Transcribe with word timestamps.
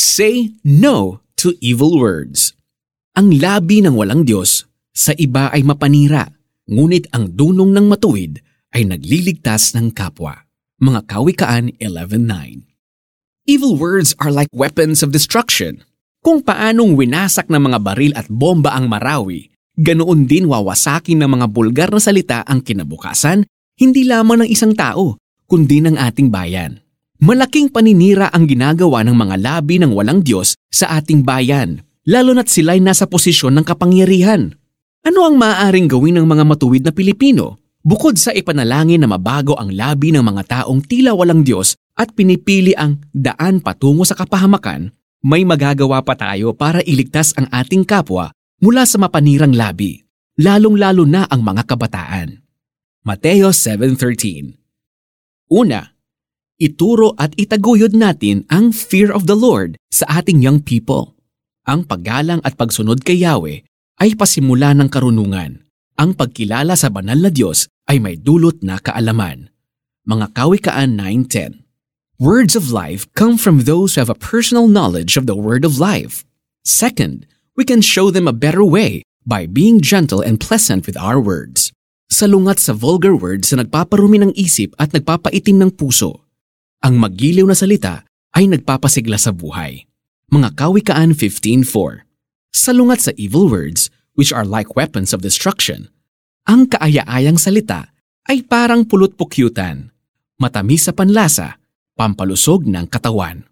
Say 0.00 0.56
no 0.64 1.20
to 1.36 1.52
evil 1.60 2.00
words. 2.00 2.56
Ang 3.20 3.36
labi 3.36 3.84
ng 3.84 3.92
walang 3.92 4.24
Diyos 4.24 4.64
sa 4.96 5.12
iba 5.12 5.52
ay 5.52 5.60
mapanira, 5.60 6.24
ngunit 6.72 7.12
ang 7.12 7.28
dunong 7.28 7.68
ng 7.76 7.84
matuwid 7.84 8.40
ay 8.72 8.88
nagliligtas 8.88 9.76
ng 9.76 9.92
kapwa. 9.92 10.48
Mga 10.80 11.04
Kawikaan 11.04 11.76
11.9 11.76 12.64
Evil 13.44 13.76
words 13.76 14.16
are 14.16 14.32
like 14.32 14.48
weapons 14.56 15.04
of 15.04 15.12
destruction. 15.12 15.84
Kung 16.24 16.40
paanong 16.40 16.96
winasak 16.96 17.52
ng 17.52 17.60
mga 17.60 17.78
baril 17.84 18.16
at 18.16 18.24
bomba 18.32 18.72
ang 18.72 18.88
Marawi, 18.88 19.52
ganoon 19.76 20.24
din 20.24 20.48
wawasakin 20.48 21.20
ng 21.20 21.28
mga 21.28 21.46
bulgar 21.52 21.92
na 21.92 22.00
salita 22.00 22.40
ang 22.48 22.64
kinabukasan, 22.64 23.44
hindi 23.76 24.08
lamang 24.08 24.48
ng 24.48 24.48
isang 24.48 24.72
tao, 24.72 25.20
kundi 25.44 25.84
ng 25.84 26.00
ating 26.00 26.32
bayan. 26.32 26.80
Malaking 27.20 27.68
paninira 27.68 28.32
ang 28.32 28.48
ginagawa 28.48 29.04
ng 29.04 29.12
mga 29.12 29.36
labi 29.44 29.76
ng 29.76 29.92
walang 29.92 30.24
Diyos 30.24 30.56
sa 30.72 30.96
ating 30.96 31.20
bayan, 31.20 31.84
lalo 32.08 32.32
na't 32.32 32.48
sila'y 32.48 32.80
nasa 32.80 33.04
posisyon 33.04 33.60
ng 33.60 33.64
kapangyarihan. 33.68 34.56
Ano 35.04 35.28
ang 35.28 35.36
maaaring 35.36 35.84
gawin 35.84 36.16
ng 36.16 36.24
mga 36.24 36.48
matuwid 36.48 36.80
na 36.80 36.96
Pilipino? 36.96 37.60
Bukod 37.84 38.16
sa 38.16 38.32
ipanalangin 38.32 39.04
na 39.04 39.08
mabago 39.12 39.52
ang 39.60 39.68
labi 39.68 40.16
ng 40.16 40.24
mga 40.24 40.64
taong 40.64 40.80
tila 40.80 41.12
walang 41.12 41.44
Diyos 41.44 41.76
at 41.92 42.08
pinipili 42.16 42.72
ang 42.72 43.04
daan 43.12 43.60
patungo 43.60 44.08
sa 44.08 44.16
kapahamakan, 44.16 44.88
may 45.20 45.44
magagawa 45.44 46.00
pa 46.00 46.16
tayo 46.16 46.56
para 46.56 46.80
iligtas 46.88 47.36
ang 47.36 47.52
ating 47.52 47.84
kapwa 47.84 48.32
mula 48.64 48.88
sa 48.88 48.96
mapanirang 48.96 49.52
labi, 49.52 50.08
lalong-lalo 50.40 51.04
na 51.04 51.28
ang 51.28 51.44
mga 51.44 51.68
kabataan. 51.68 52.40
Mateo 53.04 53.52
7.13 53.52 54.56
Una, 55.52 55.89
ituro 56.60 57.16
at 57.16 57.32
itaguyod 57.40 57.96
natin 57.96 58.44
ang 58.52 58.70
fear 58.70 59.08
of 59.08 59.24
the 59.24 59.34
Lord 59.34 59.80
sa 59.88 60.20
ating 60.20 60.44
young 60.44 60.60
people. 60.60 61.16
Ang 61.64 61.88
paggalang 61.88 62.44
at 62.44 62.60
pagsunod 62.60 63.00
kay 63.00 63.24
Yahweh 63.24 63.64
ay 64.04 64.12
pasimula 64.12 64.76
ng 64.76 64.92
karunungan. 64.92 65.64
Ang 65.96 66.10
pagkilala 66.12 66.76
sa 66.76 66.92
banal 66.92 67.16
na 67.16 67.32
Diyos 67.32 67.64
ay 67.88 67.96
may 67.96 68.20
dulot 68.20 68.60
na 68.60 68.76
kaalaman. 68.76 69.48
Mga 70.04 70.36
Kawikaan 70.36 71.00
9.10 71.00 71.64
Words 72.20 72.52
of 72.52 72.68
life 72.68 73.08
come 73.16 73.40
from 73.40 73.64
those 73.64 73.96
who 73.96 74.04
have 74.04 74.12
a 74.12 74.16
personal 74.16 74.68
knowledge 74.68 75.16
of 75.16 75.24
the 75.24 75.36
word 75.36 75.64
of 75.64 75.80
life. 75.80 76.28
Second, 76.68 77.24
we 77.56 77.64
can 77.64 77.80
show 77.80 78.12
them 78.12 78.28
a 78.28 78.36
better 78.36 78.60
way 78.60 79.00
by 79.24 79.48
being 79.48 79.80
gentle 79.80 80.20
and 80.20 80.36
pleasant 80.36 80.84
with 80.84 81.00
our 81.00 81.16
words. 81.16 81.72
Salungat 82.12 82.60
sa 82.60 82.76
vulgar 82.76 83.16
words 83.16 83.52
na 83.52 83.64
nagpaparumi 83.64 84.20
ng 84.20 84.32
isip 84.36 84.76
at 84.76 84.92
nagpapaitim 84.92 85.60
ng 85.64 85.72
puso. 85.72 86.28
Ang 86.80 86.96
magiliw 86.96 87.44
na 87.44 87.52
salita 87.52 88.08
ay 88.32 88.48
nagpapasigla 88.48 89.20
sa 89.20 89.36
buhay. 89.36 89.84
Mga 90.32 90.56
Kawikaan 90.56 91.12
15.4 91.12 92.08
Salungat 92.56 93.04
sa 93.04 93.12
evil 93.20 93.52
words, 93.52 93.92
which 94.16 94.32
are 94.32 94.48
like 94.48 94.72
weapons 94.80 95.12
of 95.12 95.20
destruction, 95.20 95.92
ang 96.48 96.64
kaaya-ayang 96.72 97.36
salita 97.36 97.92
ay 98.32 98.40
parang 98.48 98.88
pulot-pukyutan, 98.88 99.92
matamis 100.40 100.88
sa 100.88 100.96
panlasa, 100.96 101.60
pampalusog 102.00 102.64
ng 102.64 102.88
katawan. 102.88 103.44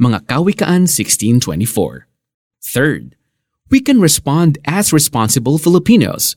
Mga 0.00 0.24
Kawikaan 0.24 0.88
1624. 0.88 2.08
Third, 2.64 3.12
we 3.68 3.84
can 3.84 4.00
respond 4.00 4.56
as 4.64 4.88
responsible 4.88 5.60
Filipinos. 5.60 6.32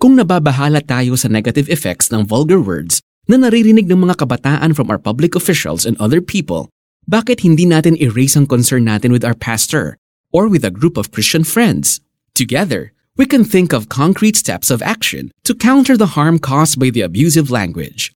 Kung 0.00 0.16
nababahala 0.16 0.80
tayo 0.80 1.12
sa 1.20 1.28
negative 1.28 1.68
effects 1.68 2.08
ng 2.08 2.24
vulgar 2.24 2.64
words 2.64 3.04
na 3.24 3.40
naririnig 3.40 3.88
ng 3.88 4.04
mga 4.04 4.20
kabataan 4.20 4.76
from 4.76 4.92
our 4.92 5.00
public 5.00 5.32
officials 5.32 5.88
and 5.88 5.96
other 5.96 6.20
people, 6.20 6.68
bakit 7.04 7.44
hindi 7.44 7.64
natin 7.68 8.00
erase 8.00 8.36
ang 8.36 8.48
concern 8.48 8.88
natin 8.88 9.12
with 9.12 9.24
our 9.24 9.36
pastor 9.36 9.96
or 10.32 10.48
with 10.48 10.64
a 10.64 10.72
group 10.72 10.96
of 10.96 11.12
Christian 11.12 11.44
friends? 11.44 12.00
Together, 12.32 12.92
we 13.16 13.24
can 13.24 13.44
think 13.44 13.72
of 13.72 13.88
concrete 13.88 14.36
steps 14.36 14.70
of 14.70 14.82
action 14.82 15.30
to 15.44 15.54
counter 15.54 15.96
the 15.96 16.18
harm 16.18 16.38
caused 16.38 16.80
by 16.80 16.90
the 16.90 17.04
abusive 17.04 17.50
language. 17.50 18.12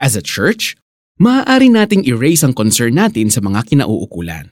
As 0.00 0.16
a 0.16 0.22
church, 0.24 0.74
maaari 1.20 1.70
nating 1.70 2.08
erase 2.08 2.42
ang 2.42 2.54
concern 2.54 2.98
natin 2.98 3.30
sa 3.30 3.38
mga 3.38 3.70
kinauukulan. 3.70 4.50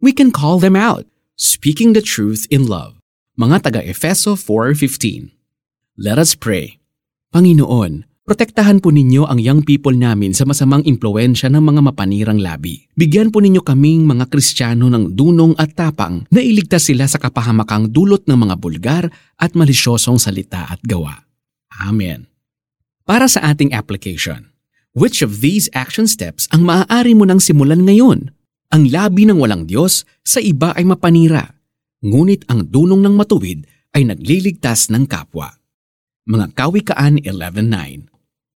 We 0.00 0.10
can 0.10 0.32
call 0.32 0.58
them 0.58 0.74
out, 0.74 1.06
speaking 1.36 1.92
the 1.92 2.02
truth 2.02 2.48
in 2.50 2.66
love. 2.66 2.98
Mga 3.38 3.70
taga-Efeso 3.70 4.34
4.15 4.34 5.30
Let 6.00 6.18
us 6.18 6.34
pray. 6.34 6.80
Panginoon, 7.30 8.09
protektahan 8.30 8.78
po 8.78 8.94
ninyo 8.94 9.26
ang 9.26 9.42
young 9.42 9.66
people 9.66 9.90
namin 9.90 10.30
sa 10.30 10.46
masamang 10.46 10.86
impluensya 10.86 11.50
ng 11.50 11.66
mga 11.66 11.90
mapanirang 11.90 12.38
labi. 12.38 12.86
Bigyan 12.94 13.34
po 13.34 13.42
ninyo 13.42 13.58
kaming 13.58 14.06
mga 14.06 14.30
Kristiyano 14.30 14.86
ng 14.86 15.18
dunong 15.18 15.58
at 15.58 15.74
tapang 15.74 16.30
na 16.30 16.38
iligtas 16.38 16.86
sila 16.86 17.10
sa 17.10 17.18
kapahamakang 17.18 17.90
dulot 17.90 18.22
ng 18.30 18.38
mga 18.38 18.54
bulgar 18.62 19.04
at 19.34 19.58
malisyosong 19.58 20.22
salita 20.22 20.70
at 20.70 20.78
gawa. 20.86 21.26
Amen. 21.82 22.30
Para 23.02 23.26
sa 23.26 23.50
ating 23.50 23.74
application, 23.74 24.46
Which 24.90 25.22
of 25.22 25.38
these 25.38 25.70
action 25.70 26.10
steps 26.10 26.50
ang 26.50 26.66
maaari 26.66 27.14
mo 27.14 27.22
nang 27.22 27.38
simulan 27.38 27.86
ngayon? 27.86 28.34
Ang 28.74 28.90
labi 28.90 29.22
ng 29.22 29.38
walang 29.38 29.66
Diyos 29.66 30.02
sa 30.26 30.42
iba 30.42 30.74
ay 30.74 30.82
mapanira, 30.82 31.46
ngunit 32.02 32.46
ang 32.50 32.66
dunong 32.66 32.98
ng 32.98 33.14
matuwid 33.14 33.70
ay 33.94 34.06
nagliligtas 34.06 34.90
ng 34.90 35.06
kapwa. 35.06 35.54
Mga 36.26 36.58
Kawikaan 36.58 37.22
11.9 37.22 38.09